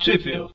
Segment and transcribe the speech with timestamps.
[0.00, 0.52] Sheffield.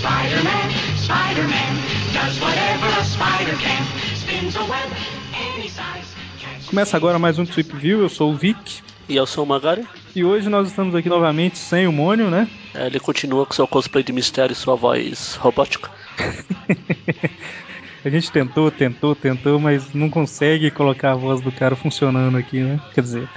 [0.00, 1.72] Spider-Man, Spider-Man,
[2.14, 3.84] does whatever a spider can.
[4.14, 4.90] Spins a web
[5.34, 6.14] any size.
[6.40, 8.80] catches- Começa agora mais um Trip View, eu sou o Vic.
[9.08, 9.86] E eu sou o Magari.
[10.16, 12.48] E hoje nós estamos aqui novamente sem o Mônio, né?
[12.74, 15.90] É, Ele continua com seu cosplay de mistério e sua voz robótica.
[18.04, 22.60] A gente tentou, tentou, tentou, mas não consegue colocar a voz do cara funcionando aqui,
[22.62, 22.80] né?
[22.94, 23.28] Quer dizer,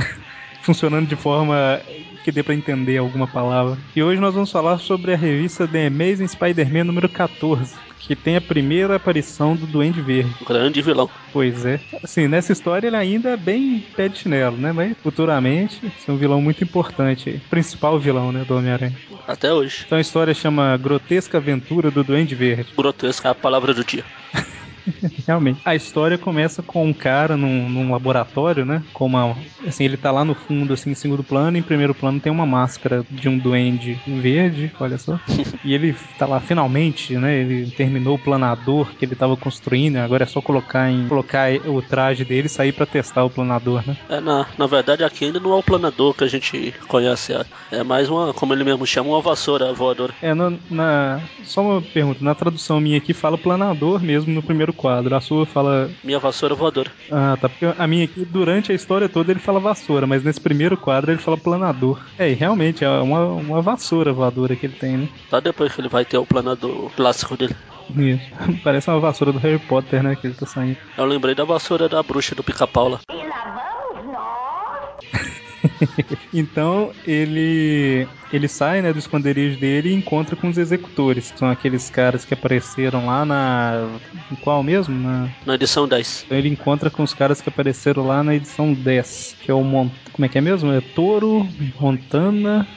[0.62, 1.81] funcionando de forma
[2.23, 3.77] que dê pra entender alguma palavra.
[3.95, 8.36] E hoje nós vamos falar sobre a revista The Amazing Spider-Man número 14, que tem
[8.36, 10.34] a primeira aparição do Duende Verde.
[10.45, 11.09] Grande vilão.
[11.31, 11.80] Pois é.
[12.03, 14.72] Assim, nessa história ele ainda é bem pé de chinelo, né?
[14.72, 17.41] Mas futuramente, é um vilão muito importante.
[17.50, 18.98] Principal vilão, né, do Homem-Aranha.
[19.28, 19.84] Até hoje.
[19.86, 22.73] Então a história chama Grotesca Aventura do Duende Verde.
[22.76, 24.03] Grotesca é a palavra do dia.
[25.27, 25.59] Realmente.
[25.63, 28.84] A história começa com um cara num, num laboratório, né?
[28.93, 29.35] Com uma.
[29.66, 31.57] Assim, ele tá lá no fundo, assim, em segundo plano.
[31.57, 35.19] Em primeiro plano tem uma máscara de um duende verde, olha só.
[35.64, 37.39] e ele tá lá finalmente, né?
[37.41, 39.97] Ele terminou o planador que ele tava construindo.
[39.97, 43.83] Agora é só colocar em colocar o traje dele e sair pra testar o planador,
[43.86, 43.95] né?
[44.09, 47.33] É, na, na verdade, aqui ainda não é o planador que a gente conhece.
[47.33, 50.14] É, é mais uma, como ele mesmo chama, uma vassoura voadora.
[50.21, 52.23] É, na, na- Só uma pergunta.
[52.23, 55.16] Na tradução minha aqui fala planador mesmo no primeiro quadro.
[55.16, 55.89] A sua fala.
[56.03, 56.91] Minha vassoura voadora.
[57.11, 57.49] Ah, tá.
[57.49, 61.11] Porque a minha aqui, durante a história toda, ele fala vassoura, mas nesse primeiro quadro
[61.11, 61.99] ele fala planador.
[62.17, 65.09] É, e realmente, é uma, uma vassoura voadora que ele tem, né?
[65.30, 67.55] Só depois que ele vai ter o planador clássico dele.
[67.95, 68.23] Isso.
[68.63, 70.16] Parece uma vassoura do Harry Potter, né?
[70.16, 70.77] Que ele tá saindo.
[70.97, 72.99] Eu lembrei da vassoura da bruxa do pica-pau lá.
[73.11, 75.36] E lá vamos nós.
[76.33, 81.49] Então ele ele sai né, do esconderijo dele e encontra com os executores, que são
[81.49, 83.89] aqueles caras que apareceram lá na.
[84.31, 84.95] Em qual mesmo?
[84.95, 86.25] Na, Na edição 10.
[86.25, 89.63] Então ele encontra com os caras que apareceram lá na edição 10, que é o
[89.63, 89.89] Mon...
[90.13, 90.71] Como é que é mesmo?
[90.71, 91.47] É Toro,
[91.80, 92.67] Montana.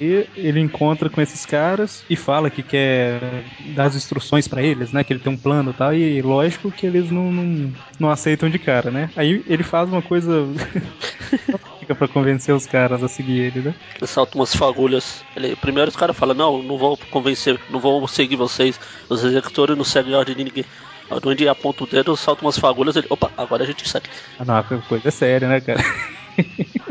[0.00, 3.44] E ele encontra com esses caras e fala que quer
[3.76, 5.04] dar as instruções pra eles, né?
[5.04, 5.94] Que ele tem um plano e tal.
[5.94, 9.08] E lógico que eles não, não, não aceitam de cara, né?
[9.14, 10.32] Aí ele faz uma coisa.
[11.82, 13.74] Fica pra convencer os caras a seguir ele, né?
[13.96, 15.24] Ele salta umas fagulhas.
[15.34, 18.78] Ele, primeiro os caras falam, não, não vou convencer, não vou seguir vocês.
[19.08, 20.64] Os executores não seguem a ordem de ninguém.
[21.10, 24.08] Aí o Duende aponta o dedo, salta umas fagulhas, ele, opa, agora a gente segue.
[24.38, 25.82] Ah, não, a coisa é séria, né, cara?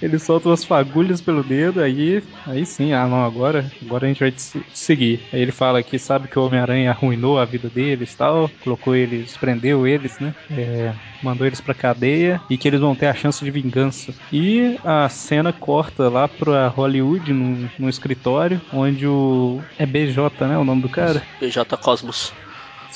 [0.00, 4.20] Ele solta umas fagulhas pelo dedo, aí, aí sim, ah não, agora, agora a gente
[4.20, 5.26] vai te se- seguir.
[5.32, 9.36] Aí ele fala que sabe que o Homem-Aranha arruinou a vida deles tal, colocou eles,
[9.38, 10.34] prendeu eles, né?
[10.50, 14.16] É, mandou eles pra cadeia e que eles vão ter a chance de vingança.
[14.30, 19.66] E a cena corta lá pra Hollywood, num, num escritório, onde o.
[19.78, 20.58] É BJ, né?
[20.58, 21.26] O nome do cara?
[21.38, 22.36] PJ Cosmos.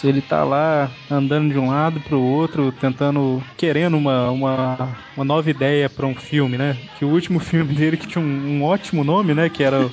[0.00, 5.24] Se ele tá lá andando de um lado pro outro, tentando, querendo uma, uma, uma
[5.26, 6.82] nova ideia pra um filme, né?
[6.94, 8.26] Que o último filme dele que tinha um,
[8.60, 9.50] um ótimo nome, né?
[9.50, 9.92] Que era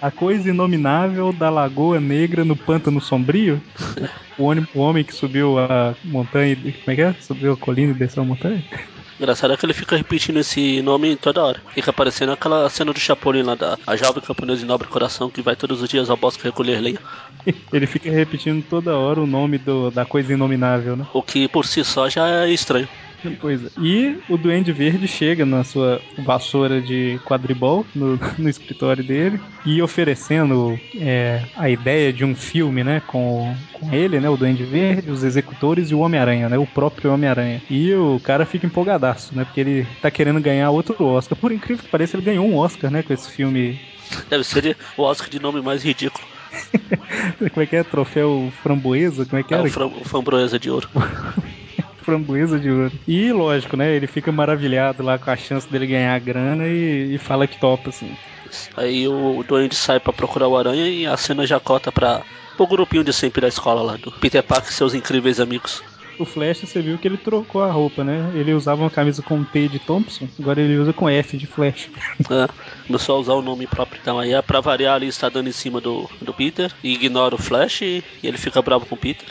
[0.00, 3.64] A Coisa Inominável da Lagoa Negra no Pântano Sombrio.
[4.36, 7.16] O, ônibus- o homem que subiu a montanha, como é que é?
[7.20, 8.66] Subiu a colina e desceu a montanha?
[9.22, 11.62] Engraçado é que ele fica repetindo esse nome toda hora.
[11.72, 15.40] Fica aparecendo aquela cena do Chapolin lá da a jovem camponesa de nobre coração que
[15.40, 16.98] vai todos os dias ao bosque recolher lenha.
[17.72, 21.06] Ele fica repetindo toda hora o nome do, da Coisa Inominável, né?
[21.12, 22.88] O que por si só já é estranho.
[23.40, 23.68] Pois é.
[23.80, 29.80] E o Duende Verde chega na sua vassoura de quadribol no, no escritório dele e
[29.82, 35.10] oferecendo é, a ideia de um filme, né, com, com ele, né, o Duende Verde,
[35.10, 37.62] os executores e o Homem-Aranha, né, o próprio Homem-Aranha.
[37.70, 41.36] E o cara fica empolgadaço, né, porque ele tá querendo ganhar outro Oscar.
[41.38, 43.80] Por incrível que pareça, ele ganhou um Oscar, né, com esse filme.
[44.28, 46.24] Deve ser o Oscar de nome mais ridículo.
[47.52, 47.82] Como é que é?
[47.82, 49.24] Troféu Framboesa?
[49.24, 49.66] Como é que É era?
[49.66, 50.88] o Framboesa de Ouro.
[52.02, 52.92] Framboesa de ouro.
[53.06, 53.94] E lógico, né?
[53.94, 57.58] Ele fica maravilhado lá com a chance dele ganhar a grana e, e fala que
[57.58, 58.14] topa, assim.
[58.76, 62.22] Aí o Duende sai pra procurar o Aranha e a cena já cota pra
[62.58, 65.82] o grupinho de sempre da escola lá, do Peter Parker e seus incríveis amigos.
[66.18, 68.30] O Flash, você viu que ele trocou a roupa, né?
[68.34, 71.90] Ele usava uma camisa com T de Thompson, agora ele usa com F de Flash.
[72.30, 72.48] É,
[72.86, 73.98] começou a usar o nome próprio.
[74.00, 77.34] Então aí é pra variar ali, está dando em cima do, do Peter, e ignora
[77.34, 79.26] o Flash e, e ele fica bravo com o Peter.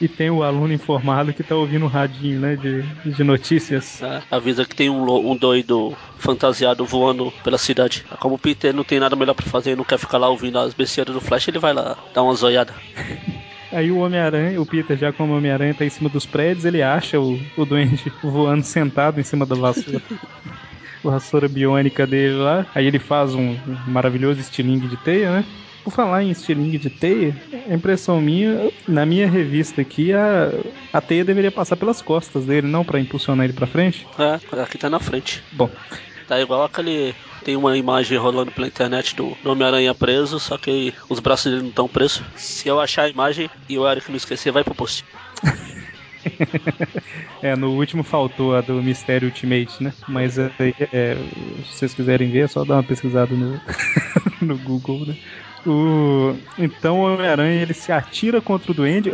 [0.00, 2.54] E tem o aluno informado que tá ouvindo o radinho, né?
[2.56, 4.00] De, de notícias.
[4.00, 4.22] né?
[4.30, 8.04] Avisa que tem um, um doido fantasiado voando pela cidade.
[8.20, 10.58] Como o Peter não tem nada melhor pra fazer e não quer ficar lá ouvindo
[10.58, 12.74] as besteiras do Flash, ele vai lá dar uma zoiada.
[13.72, 16.82] Aí o Homem-Aranha, o Peter, já como o Homem-Aranha tá em cima dos prédios, ele
[16.82, 20.00] acha o, o doente voando sentado em cima da vassoura.
[21.02, 22.66] vassoura biônica dele lá.
[22.74, 25.44] Aí ele faz um, um maravilhoso estilingue de teia, né?
[25.86, 27.32] Por falar em estilingue de teia,
[27.70, 30.50] a impressão minha, na minha revista aqui, a,
[30.92, 34.04] a teia deveria passar pelas costas dele, não pra impulsionar ele pra frente.
[34.18, 35.44] É, aqui tá na frente.
[35.52, 35.70] Bom,
[36.26, 37.14] Tá igual aquele.
[37.44, 41.62] Tem uma imagem rolando pela internet do do Homem-Aranha preso, só que os braços dele
[41.62, 42.20] não estão presos.
[42.34, 45.04] Se eu achar a imagem e o Eric não esquecer, vai pro post.
[47.42, 49.92] É, no último faltou a do Mistério Ultimate, né?
[50.08, 51.16] Mas é, é,
[51.64, 53.60] se vocês quiserem ver, é só dar uma pesquisada no,
[54.42, 55.16] no Google, né?
[55.66, 59.10] O, então o Homem-Aranha ele se atira contra o Duende.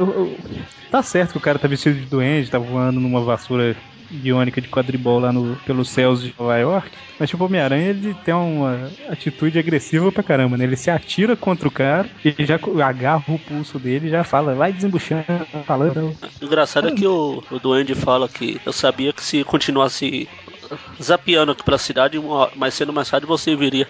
[0.90, 3.74] Tá certo que o cara tá vestido de Duende, tá voando numa vassoura
[4.10, 6.90] biônica de quadribol lá no, pelos céus de Nova York.
[7.18, 10.64] Mas tipo, o Homem-Aranha ele tem uma atitude agressiva pra caramba, né?
[10.64, 14.54] Ele se atira contra o cara e já agarra o pulso dele e já fala,
[14.54, 15.24] vai desembuchando,
[15.64, 16.14] falando.
[16.42, 20.28] Engraçado é que o, o Duende fala que eu sabia que se continuasse
[21.02, 22.18] zapeando aqui pela cidade,
[22.56, 23.86] mais cedo mais tarde você viria.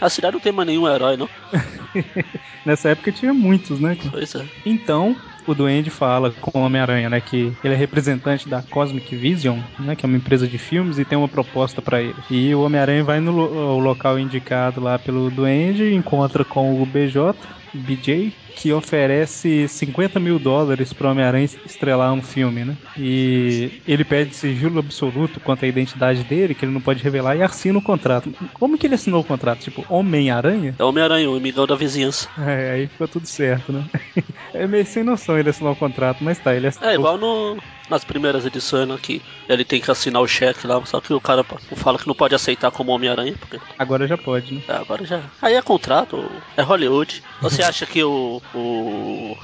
[0.00, 1.30] A cidade não tem mais nenhum herói, não.
[2.64, 3.96] Nessa época tinha muitos, né?
[4.10, 4.48] Pois é.
[4.64, 9.62] Então, o Duende fala com o Homem-Aranha, né, que ele é representante da Cosmic Vision,
[9.78, 12.22] né, que é uma empresa de filmes e tem uma proposta pra ele.
[12.28, 16.86] E o Homem-Aranha vai no lo- local indicado lá pelo Duende e encontra com o
[16.86, 22.76] BJ, BJ, que oferece 50 mil dólares pro Homem-Aranha estrelar um filme, né?
[22.96, 27.42] E ele pede sigilo absoluto quanto à identidade dele, que ele não pode revelar, e
[27.42, 28.32] assina o contrato.
[28.52, 29.60] Como que ele assinou o contrato?
[29.60, 30.74] Tipo, Homem-Aranha?
[30.78, 32.28] É Homem-Aranha, o amigão da vizinhança.
[32.38, 33.84] É, aí ficou tudo certo, né?
[34.54, 36.90] É meio sem noção ele assinar o contrato, mas tá, ele assinou.
[36.90, 40.84] É igual no, nas primeiras edições, né, que ele tem que assinar o cheque lá,
[40.84, 41.44] só que o cara
[41.76, 44.62] fala que não pode aceitar como Homem-Aranha, porque Agora já pode, né?
[44.68, 45.22] é, agora já.
[45.40, 47.22] Aí é contrato, é Hollywood.
[47.40, 48.42] Você acha que o.
[48.54, 49.36] o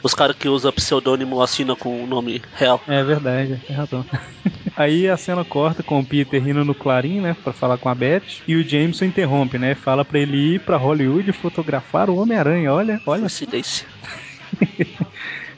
[0.00, 2.80] os caras que usam pseudônimo assinam com o nome real?
[2.86, 4.06] É verdade, tem razão.
[4.76, 7.94] Aí a cena corta com o Peter indo no Clarim, né, pra falar com a
[7.96, 12.72] Beth, e o Jameson interrompe, né, fala pra ele ir pra Hollywood fotografar o Homem-Aranha,
[12.72, 13.88] olha, olha, Coincidência.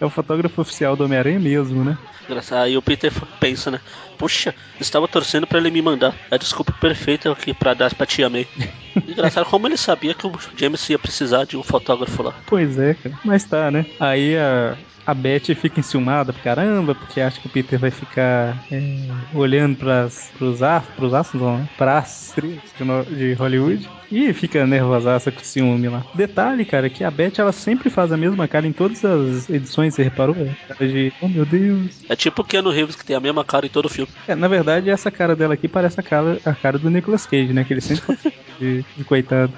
[0.00, 1.96] é o fotógrafo oficial do Homem-Aranha mesmo, né?
[2.28, 2.64] Engraçado.
[2.64, 3.80] Aí o Peter pensa, né?
[4.20, 6.14] Puxa, estava torcendo pra ele me mandar.
[6.30, 8.46] É a desculpa perfeita aqui pra dar pra tia May.
[9.08, 12.34] Engraçado como ele sabia que o James ia precisar de um fotógrafo lá.
[12.44, 13.18] Pois é, cara.
[13.24, 13.86] Mas tá, né?
[13.98, 14.76] Aí a,
[15.06, 19.76] a Beth fica enciumada pra caramba, porque acha que o Peter vai ficar é, olhando
[19.76, 21.68] pras, pros, astros, pros astros, não, né?
[21.78, 23.88] Pras de, de Hollywood.
[24.10, 26.04] E fica nervosaça com ciúme lá.
[26.14, 29.94] Detalhe, cara, que a Beth ela sempre faz a mesma cara em todas as edições,
[29.94, 30.34] você reparou?
[30.66, 32.00] Cara de, oh meu Deus.
[32.08, 34.09] É tipo o Keanu Reeves que tem a mesma cara em todo filme.
[34.26, 37.52] É, na verdade, essa cara dela aqui parece a cara, a cara do Nicolas Cage,
[37.52, 37.64] né?
[37.64, 39.52] Que ele sempre faz de, de coitado.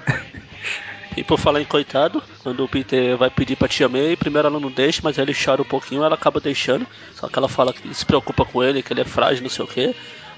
[1.15, 4.59] E por falar em coitado, quando o Peter vai pedir pra tia May, primeiro ela
[4.59, 6.87] não deixa, mas aí ele chora um pouquinho, ela acaba deixando.
[7.13, 9.63] Só que ela fala que se preocupa com ele, que ele é frágil, não sei
[9.63, 9.95] o quê.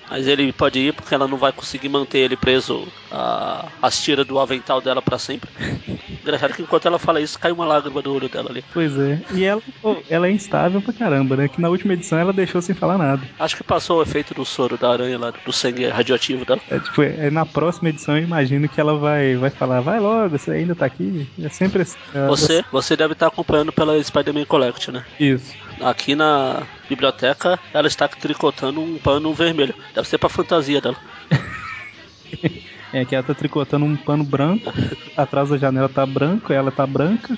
[0.10, 4.26] Mas ele pode ir porque ela não vai conseguir manter ele preso a, as tiras
[4.26, 5.50] do avental dela pra sempre.
[6.22, 8.64] Engraçado que enquanto ela fala isso, cai uma lágrima do olho dela ali.
[8.74, 9.20] Pois é.
[9.34, 9.62] E ela,
[10.10, 11.48] ela é instável pra caramba, né?
[11.48, 13.22] Que na última edição ela deixou sem falar nada.
[13.40, 16.62] Acho que passou o efeito do soro da aranha lá, do sangue radioativo dela.
[16.70, 20.38] É tipo, é, na próxima edição eu imagino que ela vai, vai falar, vai logo,
[20.38, 21.28] você ainda tá aqui.
[21.40, 21.98] É sempre assim.
[22.28, 25.06] Você, você deve estar acompanhando pela Spider-Man Collect, né?
[25.20, 25.54] Isso.
[25.82, 29.76] Aqui na biblioteca, ela está tricotando um pano vermelho.
[29.94, 30.98] Deve ser pra fantasia dela.
[32.94, 34.72] É que ela tá tricotando um pano branco,
[35.18, 37.38] atrás da janela tá branco, ela tá branca.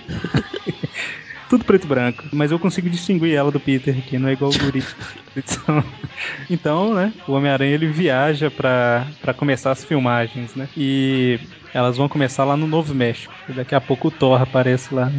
[1.49, 2.23] Tudo preto e branco.
[2.31, 4.83] Mas eu consigo distinguir ela do Peter aqui, não é igual o guri.
[5.35, 5.83] Então,
[6.47, 10.69] então, né, o Homem-Aranha ele viaja pra começar as filmagens, né?
[10.77, 11.39] E
[11.73, 13.35] elas vão começar lá no Novo México.
[13.47, 15.11] E daqui a pouco o Thor aparece lá.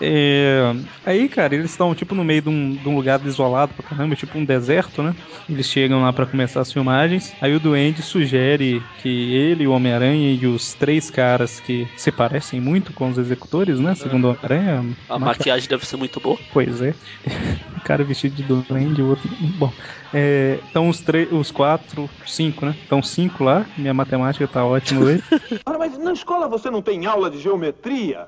[0.00, 0.60] É,
[1.04, 4.16] aí, cara, eles estão tipo no meio de um, de um lugar isolado pra caramba,
[4.16, 5.14] tipo um deserto, né?
[5.48, 7.36] Eles chegam lá pra começar as filmagens.
[7.40, 12.60] Aí o Duende sugere que ele, o Homem-Aranha e os três caras que se parecem
[12.60, 13.94] muito com os executores, né?
[13.94, 14.96] Segundo o Homem-Aranha.
[15.08, 16.38] A marca- maquiagem deve ser muito boa.
[16.50, 16.94] Pois é.
[17.74, 19.28] Um cara vestido de duende, o outro.
[19.40, 19.74] Bom.
[20.12, 22.76] É, então os três, os quatro, cinco, né?
[22.84, 23.66] Então cinco lá.
[23.76, 25.22] Minha matemática tá ótima hoje.
[25.66, 28.26] Ora, mas na escola você não tem aula de geometria?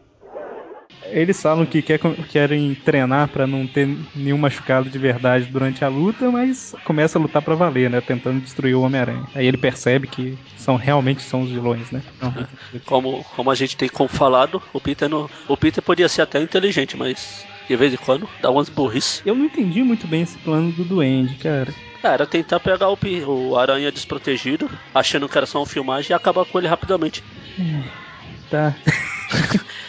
[1.12, 5.88] Eles falam que quer- querem treinar pra não ter nenhum machucado de verdade durante a
[5.88, 8.00] luta, mas começa a lutar pra valer, né?
[8.00, 9.28] Tentando destruir o Homem-Aranha.
[9.34, 12.02] Aí ele percebe que são realmente são os vilões, né?
[12.16, 12.32] Então,
[12.86, 16.40] Como, como a gente tem como falado, o Peter, não, o Peter podia ser até
[16.40, 19.22] inteligente, mas de vez em quando dá umas burrice.
[19.24, 21.72] eu não entendi muito bem esse plano do Duende, cara.
[22.04, 26.14] É, era tentar pegar o, o aranha desprotegido, achando que era só uma filmagem e
[26.14, 27.22] acabar com ele rapidamente.
[28.50, 28.74] Tá.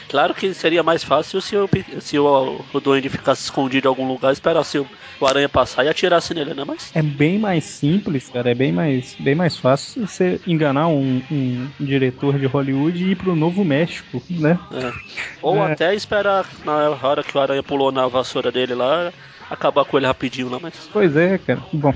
[0.07, 3.89] Claro que seria mais fácil se o, Pi- se o, o Duende ficasse escondido em
[3.89, 4.87] algum lugar, esperasse o,
[5.19, 6.63] o aranha passar e atirasse nele, né?
[6.65, 8.51] Mas É bem mais simples, cara.
[8.51, 13.15] É bem mais, bem mais fácil você enganar um, um diretor de Hollywood e ir
[13.15, 14.57] pro Novo México, né?
[14.71, 14.93] É.
[15.41, 15.73] Ou É.
[15.73, 19.11] até esperar na hora que o aranha pulou na vassoura dele lá,
[19.49, 20.73] acabar com ele rapidinho lá, mas.
[20.91, 21.61] Pois é, cara.
[21.71, 21.93] Bom.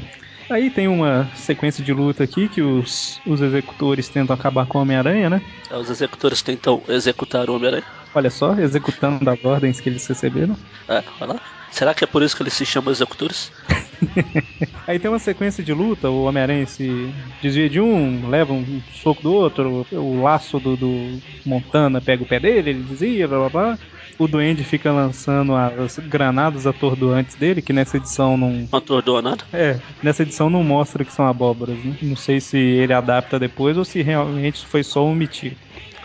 [0.49, 4.81] Aí tem uma sequência de luta aqui que os, os executores tentam acabar com o
[4.81, 5.41] Homem-Aranha, né?
[5.69, 7.83] É, Os executores tentam executar o Homem-Aranha.
[8.15, 10.57] Olha só, executando as ordens que eles receberam.
[10.87, 11.39] É, olha lá.
[11.69, 13.51] Será que é por isso que eles se chamam executores?
[14.87, 17.09] Aí tem uma sequência de luta, o Homem-Aranha se
[17.41, 22.27] desvia de um, leva um soco do outro, o laço do, do Montana pega o
[22.27, 23.79] pé dele, ele desvia, blá blá blá.
[24.19, 28.67] O Duende fica lançando as granadas atordoantes dele, que nessa edição não.
[28.69, 29.45] Atordoa nada.
[29.53, 31.95] É, nessa edição não mostra que são abóboras, né?
[32.01, 35.55] Não sei se ele adapta depois ou se realmente foi só omitir.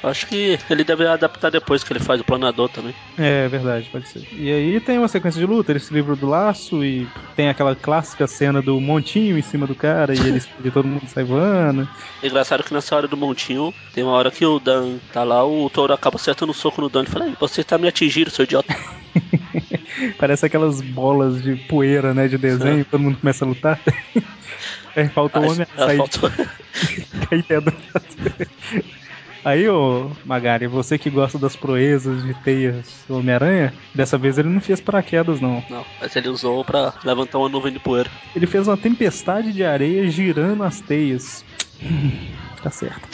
[0.05, 2.95] Acho que ele deve adaptar depois que ele faz o planador também.
[3.17, 4.23] É verdade, pode ser.
[4.33, 7.75] E aí tem uma sequência de luta, ele se livra do laço e tem aquela
[7.75, 11.89] clássica cena do montinho em cima do cara e ele explode todo mundo sai voando.
[12.23, 15.45] É engraçado que nessa hora do montinho, tem uma hora que o Dan tá lá,
[15.45, 18.31] o touro acaba acertando um soco no Dan e fala, "Ei, você tá me atingindo,
[18.31, 18.77] seu idiota.
[20.19, 23.81] Parece aquelas bolas de poeira, né, de desenho, todo mundo começa a lutar.
[24.97, 26.31] Aí falta o homem ah, sair faltou.
[26.31, 27.75] de cair.
[29.45, 34.49] Aí, ô Magari, você que gosta das proezas de teias do Homem-Aranha, dessa vez ele
[34.49, 35.63] não fez paraquedas, não.
[35.69, 38.11] Não, mas ele usou pra levantar uma nuvem de poeira.
[38.35, 41.45] Ele fez uma tempestade de areia girando as teias.
[42.63, 43.07] tá certo.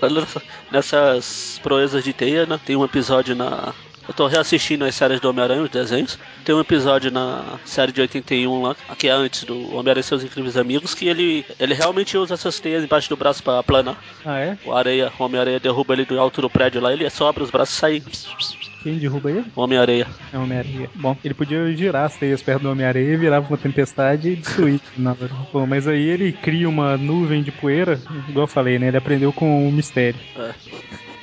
[0.72, 3.74] Nessas proezas de teia, né, tem um episódio na.
[4.10, 6.18] Eu tô reassistindo as séries do Homem-Aranha, os desenhos.
[6.44, 10.24] Tem um episódio na série de 81 lá, que é antes do Homem-Aranha e seus
[10.24, 13.96] incríveis amigos, que ele, ele realmente usa essas teias embaixo do braço pra planar.
[14.24, 14.58] Ah, é?
[14.64, 17.52] O areia, o Homem-Aranha derruba ele do alto do prédio lá, ele só abre os
[17.52, 18.02] braços e sai.
[18.82, 19.44] Quem derruba ele?
[19.54, 20.08] O Homem-Areia.
[20.32, 20.90] É o Homem-Areia.
[20.96, 24.80] Bom, ele podia girar as teias perto do Homem-Areia virava uma tempestade e destruir.
[24.98, 25.14] na.
[25.52, 28.88] Bom, mas aí ele cria uma nuvem de poeira, igual eu falei, né?
[28.88, 30.18] Ele aprendeu com o mistério.
[30.36, 30.52] É.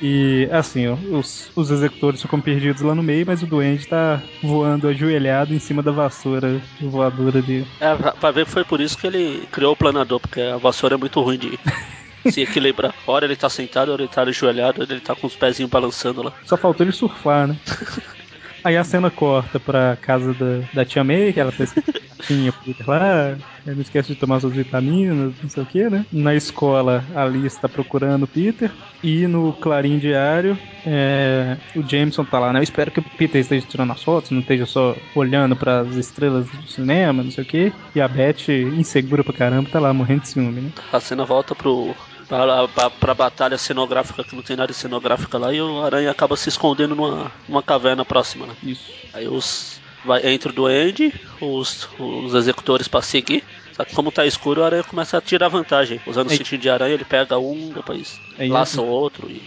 [0.00, 4.86] E assim, os, os executores ficam perdidos lá no meio, mas o Duende tá voando
[4.86, 7.66] ajoelhado em cima da vassoura voadora dele.
[7.80, 10.98] É, pra- ver foi por isso que ele criou o planador, porque a vassoura é
[10.98, 11.58] muito ruim de
[12.30, 12.94] se equilibrar.
[13.06, 16.22] Hora ele tá sentado, hora ele tá ajoelhado, hora ele tá com os pezinhos balançando
[16.22, 16.32] lá.
[16.44, 17.56] Só faltou ele surfar, né?
[18.64, 21.74] Aí a cena corta pra casa da, da tia May, que ela fez
[22.20, 22.52] tinha
[22.86, 26.04] lá, não esquece de tomar suas vitaminas, não sei o que, né?
[26.12, 28.70] Na escola, a Liz tá procurando o Peter,
[29.02, 32.58] e no Clarim Diário, é, o Jameson tá lá, né?
[32.58, 35.96] Eu espero que o Peter esteja tirando as fotos, não esteja só olhando para as
[35.96, 37.72] estrelas do cinema, não sei o que.
[37.94, 40.70] E a Beth, insegura pra caramba, tá lá morrendo de ciúme, né?
[40.92, 41.94] A cena volta pro.
[42.28, 46.10] Pra, pra, pra batalha cenográfica, que não tem nada de cenográfica lá, e o Aranha
[46.10, 48.54] acaba se escondendo numa, numa caverna próxima, né?
[48.62, 48.92] Isso.
[49.14, 49.80] Aí os.
[50.04, 53.42] Vai, entra o Duende, os, os executores pra seguir.
[53.72, 56.00] Só que como tá escuro, o Aranha começa a tirar vantagem.
[56.06, 59.42] Usando o sentido de aranha, ele pega um, depois Aí laça o outro e.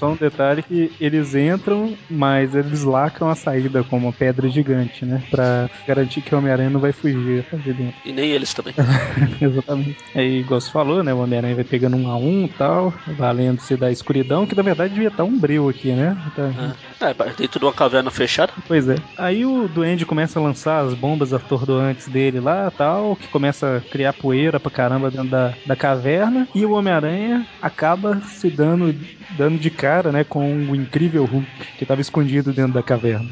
[0.00, 5.04] Só um detalhe que eles entram, mas eles lacram a saída com uma pedra gigante,
[5.04, 5.22] né?
[5.30, 7.94] Pra garantir que o Homem-Aranha não vai fugir de dentro.
[8.02, 8.72] E nem eles também.
[9.38, 9.96] Exatamente.
[10.14, 11.12] Aí, igual você falou, né?
[11.12, 14.94] O Homem-Aranha vai pegando um a um e tal, valendo-se da escuridão, que na verdade
[14.94, 16.16] devia estar um breu aqui, né?
[16.34, 18.52] Tá- É, é, dentro de uma caverna fechada.
[18.66, 18.96] Pois é.
[19.16, 23.80] Aí o Duende começa a lançar as bombas atordoantes dele lá tal, que começa a
[23.80, 26.48] criar poeira pra caramba dentro da, da caverna.
[26.54, 28.94] E o Homem-Aranha acaba se dando,
[29.36, 33.30] dando de cara, né, com o incrível Hulk, que tava escondido dentro da caverna.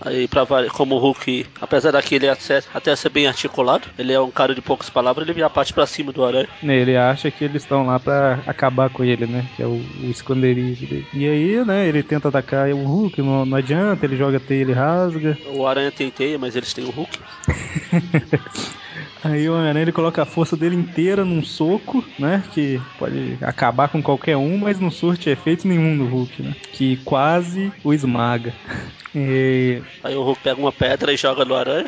[0.00, 4.20] Aí, pra, vari- como o Hulk, apesar daquele até, até ser bem articulado, ele é
[4.20, 6.48] um cara de poucas palavras, ele já parte pra cima do aranha.
[6.60, 9.48] Né, Ele acha que eles estão lá pra acabar com ele, né?
[9.54, 11.06] Que é o, o esconderijo dele.
[11.12, 14.72] E aí, né, ele tenta atacar o Hulk, não, não adianta, ele joga teia, ele
[14.72, 15.38] rasga.
[15.46, 17.18] O aranha tem teia, mas eles têm o Hulk.
[19.24, 22.42] Aí o Homem-Aranha ele coloca a força dele inteira num soco, né?
[22.50, 26.56] Que pode acabar com qualquer um, mas não surte efeito nenhum no Hulk, né?
[26.72, 28.54] Que quase o esmaga.
[29.14, 31.86] E Aí o Hulk pega uma pedra e joga no aranha,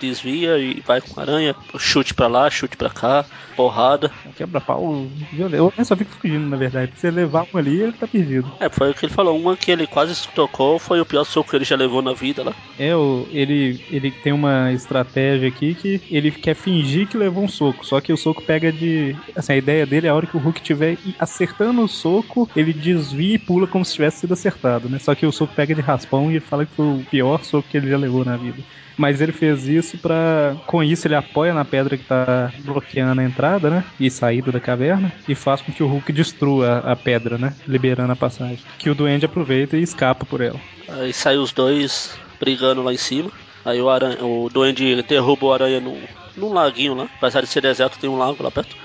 [0.00, 3.24] desvia e vai com aranha, chute pra lá, chute pra cá,
[3.56, 4.10] porrada.
[4.36, 5.72] quebra-pau violento.
[5.76, 6.92] Eu só fico fugindo, na verdade.
[6.94, 8.50] Se você levar um ali, ele tá perdido.
[8.60, 9.38] É, foi o que ele falou.
[9.38, 12.44] Uma que ele quase tocou foi o pior soco que ele já levou na vida
[12.44, 12.54] lá.
[12.78, 17.48] É, o, ele, ele tem uma estratégia aqui que ele quer fingir que levou um
[17.48, 19.16] soco, só que o soco pega de.
[19.34, 22.72] Assim, a ideia dele é a hora que o Hulk estiver acertando o soco, ele
[22.72, 24.98] desvia e pula como se tivesse sido acertado, né?
[24.98, 27.76] Só que o soco pega de raspão e fala que foi o pior soco que
[27.76, 28.62] ele já levou na vida.
[28.96, 30.56] Mas ele fez isso pra.
[30.66, 33.84] Com isso, ele apoia na pedra que tá bloqueando a entrada, né?
[34.00, 35.12] E saída da caverna.
[35.28, 37.54] E faz com que o Hulk destrua a pedra, né?
[37.66, 38.58] Liberando a passagem.
[38.78, 40.60] Que o Duende aproveita e escapa por ela.
[40.88, 43.30] Aí sai os dois brigando lá em cima.
[43.64, 46.00] Aí o, aranha, o duende derruba o aranha num,
[46.36, 47.08] num laguinho lá.
[47.16, 48.76] Apesar de ser deserto, tem um lago lá perto.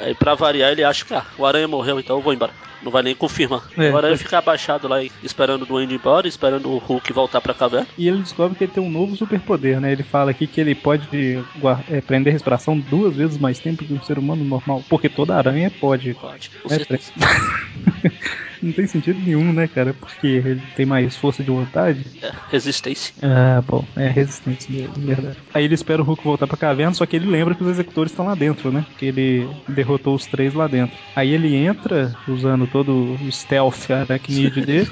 [0.00, 2.52] Aí pra variar ele acha que ah, o Aranha morreu, então eu vou embora.
[2.82, 3.62] Não vai nem confirmar.
[3.78, 3.90] É.
[3.90, 7.54] o Aranha fica abaixado lá esperando o Duende ir embora, esperando o Hulk voltar pra
[7.54, 7.86] caverna.
[7.96, 9.90] E ele descobre que ele tem um novo superpoder, né?
[9.90, 11.42] Ele fala aqui que ele pode
[11.90, 14.84] é, prender respiração duas vezes mais tempo que um ser humano normal.
[14.88, 16.12] Porque toda aranha pode.
[16.14, 17.12] Pode, É, certeza.
[18.60, 19.92] Não tem sentido nenhum, né, cara?
[19.94, 22.04] Porque ele tem mais força de vontade.
[22.22, 23.14] É, resistência.
[23.22, 25.38] Ah, bom, é resistência dele, verdade.
[25.52, 28.12] Aí ele espera o Hulk voltar pra caverna, só que ele lembra que os executores
[28.12, 28.86] estão lá dentro, né?
[28.96, 30.98] Que ele derrotou os três lá dentro.
[31.14, 34.88] Aí ele entra, usando todo o stealth aracnídeo dele,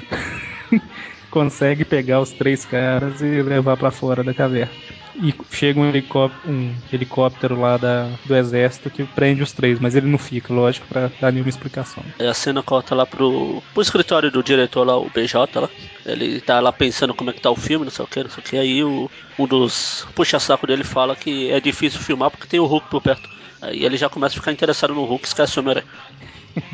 [1.29, 4.73] consegue pegar os três caras e levar pra fora da caverna.
[5.15, 9.95] E chega um helicóptero, um helicóptero lá da, do exército que prende os três, mas
[9.95, 12.03] ele não fica, lógico, pra dar nenhuma explicação.
[12.19, 15.69] Aí a cena corta lá pro, pro escritório do diretor lá, o BJ lá.
[16.05, 18.29] Ele tá lá pensando como é que tá o filme, não sei o que, não
[18.29, 18.57] sei o que.
[18.57, 22.89] Aí o, um dos puxa-saco dele fala que é difícil filmar porque tem o Hulk
[22.89, 23.29] por perto.
[23.61, 25.87] Aí ele já começa a ficar interessado no Hulk, esquece o Homem-Aranha.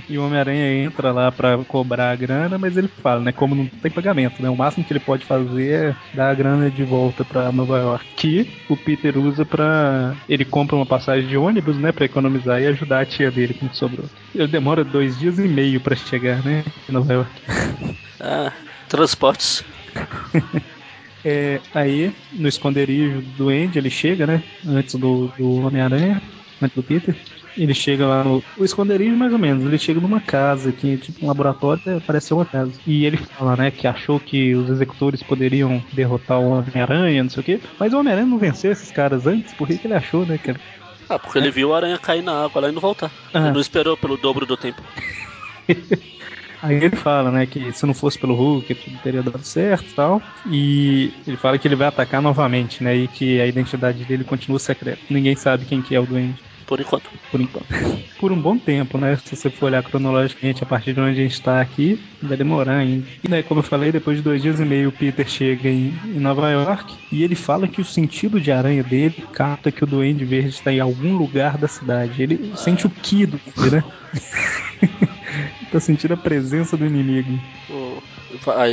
[0.09, 3.31] E o Homem-Aranha entra lá pra cobrar a grana, mas ele fala, né?
[3.31, 4.49] Como não tem pagamento, né?
[4.49, 8.05] O máximo que ele pode fazer é dar a grana de volta pra Nova York.
[8.15, 10.15] Que o Peter usa pra.
[10.27, 11.91] Ele compra uma passagem de ônibus, né?
[11.91, 14.05] Pra economizar e ajudar a tia dele com o que sobrou.
[14.33, 16.63] Ele demora dois dias e meio pra chegar, né?
[16.87, 17.31] Em Nova York.
[18.21, 18.51] Ah,
[18.89, 19.63] transportes.
[21.23, 24.41] É, aí, no esconderijo do Andy, ele chega, né?
[24.65, 26.21] Antes do, do Homem-Aranha,
[26.61, 27.15] antes do Peter.
[27.57, 28.43] Ele chega lá no.
[28.57, 29.65] O esconderijo, mais ou menos.
[29.65, 32.71] Ele chega numa casa, que tipo um laboratório, é, parece ser uma casa.
[32.85, 37.41] E ele fala, né, que achou que os executores poderiam derrotar o Homem-Aranha, não sei
[37.41, 37.59] o quê.
[37.79, 40.59] Mas o Homem-Aranha não venceu esses caras antes, por que, que ele achou, né, cara?
[41.09, 43.11] Ah, porque ele viu o Aranha cair na água lá e não voltar.
[43.33, 43.39] Ah.
[43.39, 44.81] Ele não esperou pelo dobro do tempo.
[46.61, 49.93] Aí ele fala, né, que se não fosse pelo Hulk, tudo teria dado certo e
[49.93, 50.21] tal.
[50.45, 54.59] E ele fala que ele vai atacar novamente, né, e que a identidade dele continua
[54.59, 54.99] secreta.
[55.09, 56.35] Ninguém sabe quem que é o Duende.
[56.69, 57.09] Por enquanto.
[57.31, 57.65] por enquanto.
[58.19, 59.15] Por um bom tempo, né?
[59.25, 62.77] Se você for olhar cronologicamente a partir de onde a gente está aqui, vai demorar
[62.77, 63.07] ainda.
[63.23, 65.91] E daí, como eu falei, depois de dois dias e meio, o Peter chega em,
[66.05, 69.87] em Nova York e ele fala que o sentido de aranha dele capta que o
[69.87, 72.21] Duende Verde está em algum lugar da cidade.
[72.21, 73.39] Ele sente o ki do
[73.71, 73.83] né?
[75.71, 77.39] tá sentindo a presença do inimigo.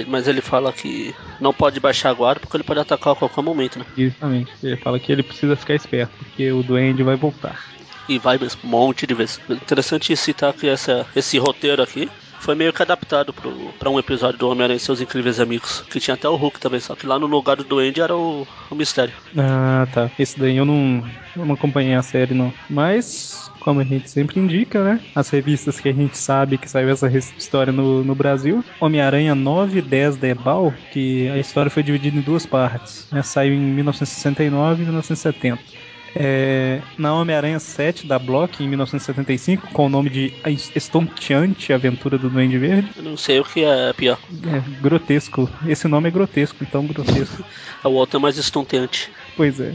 [0.06, 3.42] Mas ele fala que não pode baixar a guarda porque ele pode atacar a qualquer
[3.42, 3.86] momento, né?
[3.96, 4.52] Justamente.
[4.62, 7.75] Ele fala que ele precisa ficar esperto, porque o Duende vai voltar.
[8.08, 9.40] E vai um monte de vezes.
[9.48, 12.08] Interessante citar que essa, esse roteiro aqui
[12.40, 15.82] foi meio que adaptado pro, pra um episódio do Homem-Aranha e seus incríveis amigos.
[15.90, 18.46] Que tinha até o Hulk também, só que lá no lugar do Duende era o,
[18.70, 19.12] o mistério.
[19.36, 20.10] Ah, tá.
[20.16, 22.52] Esse daí eu não, não acompanhei a série, não.
[22.70, 25.00] Mas, como a gente sempre indica, né?
[25.14, 28.64] As revistas que a gente sabe que saiu essa história no, no Brasil.
[28.80, 33.08] Homem-Aranha 9 e 10 da Ebal, que a história foi dividida em duas partes.
[33.10, 33.22] Né?
[33.22, 35.85] Saiu em 1969 e 1970.
[36.18, 42.16] É, na Homem-Aranha 7 da Block, em 1975, com o nome de A Estonteante Aventura
[42.16, 42.90] do Duende Verde.
[42.96, 44.18] Eu não sei o que é pior.
[44.46, 45.48] É, grotesco.
[45.66, 47.44] Esse nome é grotesco, então grotesco.
[47.84, 49.12] O outro é mais estonteante.
[49.36, 49.72] Pois é.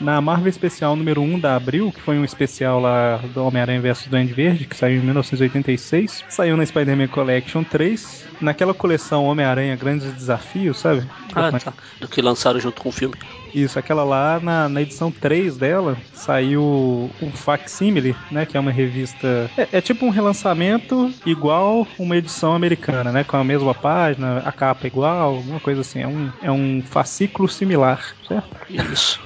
[0.00, 4.06] Na Marvel Especial número 1 da Abril, que foi um especial lá do Homem-Aranha vs
[4.06, 10.12] Duende Verde, que saiu em 1986, saiu na Spider-Man Collection 3, naquela coleção Homem-Aranha Grandes
[10.12, 11.04] Desafios, sabe?
[11.34, 11.72] Ah, tá.
[12.00, 13.16] Do que lançaram junto com o filme.
[13.54, 18.46] Isso, aquela lá, na, na edição 3 dela, saiu um facsimile, né?
[18.46, 19.50] Que é uma revista.
[19.56, 23.24] É, é tipo um relançamento igual uma edição americana, né?
[23.24, 26.00] Com a mesma página, a capa igual, alguma coisa assim.
[26.00, 28.48] É um, é um fascículo similar, certo?
[28.68, 29.20] Isso.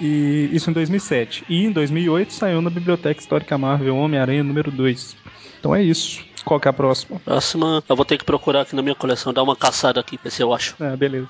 [0.00, 1.44] E isso em 2007.
[1.48, 5.16] E em 2008 saiu na Biblioteca Histórica Marvel Homem-Aranha número 2.
[5.60, 6.24] Então é isso.
[6.44, 7.20] Qual que é a próxima?
[7.20, 10.30] Próxima, eu vou ter que procurar aqui na minha coleção, dar uma caçada aqui, ver
[10.30, 10.74] se eu acho.
[10.80, 11.28] Ah, beleza.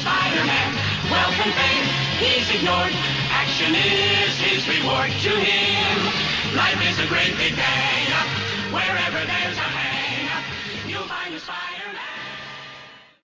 [0.00, 0.70] Spider-Man.
[1.10, 1.86] Wealth and fame,
[2.20, 2.92] he's ignored.
[3.30, 5.96] Action is his reward to him.
[6.56, 8.06] Life is a great big day.
[8.72, 10.28] Wherever there's a hang,
[10.88, 12.15] you'll find a spider.